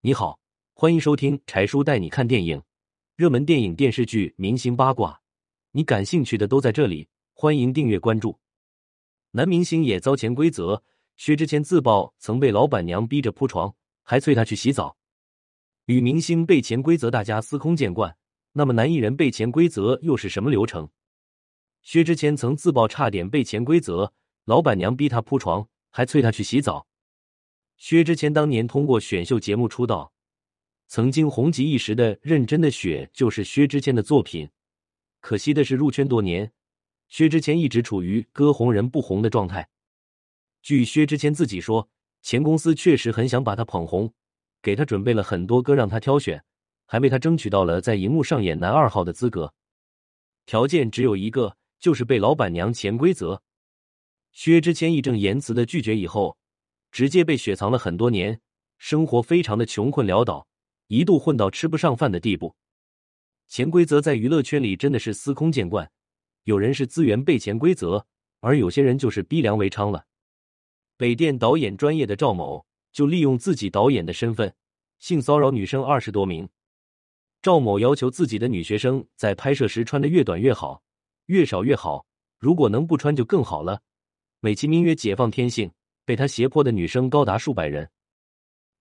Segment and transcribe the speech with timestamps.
[0.00, 0.38] 你好，
[0.74, 2.62] 欢迎收听柴叔带你看电影，
[3.16, 5.20] 热门电影、电视剧、明星八卦，
[5.72, 7.08] 你感兴趣的都在这里。
[7.34, 8.38] 欢迎订阅关注。
[9.32, 10.84] 男明星也遭潜规则，
[11.16, 13.74] 薛之谦自曝曾被老板娘逼着铺床，
[14.04, 14.96] 还催他去洗澡。
[15.86, 18.16] 女明星被潜规则，大家司空见惯。
[18.52, 20.88] 那么男艺人被潜规则又是什么流程？
[21.82, 24.12] 薛之谦曾自曝差点被潜规则，
[24.44, 26.86] 老板娘逼他铺床，还催他去洗澡。
[27.78, 30.12] 薛之谦当年通过选秀节目出道，
[30.88, 34.50] 曾经红极一时的《认真的雪》就是薛之谦的作品。
[35.20, 36.52] 可惜的是，入圈多年，
[37.08, 39.68] 薛之谦一直处于歌红人不红的状态。
[40.60, 41.88] 据薛之谦自己说，
[42.20, 44.12] 前公司确实很想把他捧红，
[44.60, 46.44] 给他准备了很多歌让他挑选，
[46.84, 49.54] 还为他争取到了在荧幕上演男二号的资格。
[50.46, 53.40] 条件只有一个，就是被老板娘潜规则。
[54.32, 56.36] 薛之谦义正言辞的拒绝以后。
[56.90, 58.40] 直接被雪藏了很多年，
[58.78, 60.48] 生活非常的穷困潦倒，
[60.86, 62.56] 一度混到吃不上饭的地步。
[63.46, 65.90] 潜规则在娱乐圈里真的是司空见惯，
[66.44, 68.06] 有人是资源被潜规则，
[68.40, 70.06] 而有些人就是逼良为娼了。
[70.96, 74.54] 北电导演专业的赵某就利用自己导演的身份，
[74.98, 76.48] 性骚扰女生二十多名。
[77.40, 80.82] 赵某要求自己的女学生在拍摄时穿的越短越好，
[81.26, 82.06] 越少越好，
[82.38, 83.82] 如果能不穿就更好了，
[84.40, 85.70] 美其名曰解放天性。
[86.08, 87.86] 被他胁迫的女生高达数百人，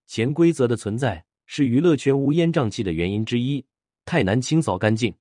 [0.06, 3.66] 潜规则的存在是娱乐圈乌烟瘴气的原因之一，
[4.06, 5.14] 太难清扫干净。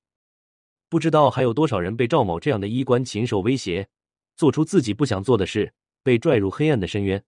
[0.87, 3.85] 不知道还有多少人被赵某这样的衣冠禽兽威胁，
[4.37, 7.21] 做出自己不想做的事，被拽入黑暗的深渊。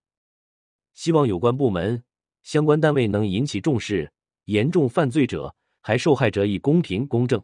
[0.93, 2.01] 希望有关部门、
[2.43, 4.09] 相关单位能引起重视，
[4.45, 7.43] 严重犯罪者还受害者以公平公正。